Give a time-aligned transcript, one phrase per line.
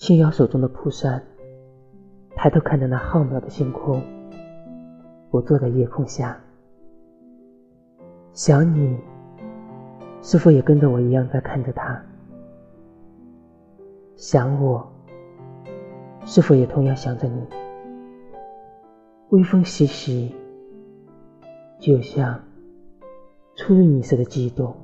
[0.00, 1.22] 轻摇手中的蒲扇，
[2.34, 4.02] 抬头看着那浩渺的星空。
[5.30, 6.40] 我坐在夜空下，
[8.32, 8.98] 想你
[10.22, 12.02] 是否也跟着我一样在看着他？
[14.16, 14.90] 想我
[16.24, 17.46] 是否也同样想着你？
[19.28, 20.34] 微风习习，
[21.78, 22.40] 就像
[23.54, 24.74] 初遇你时的悸动。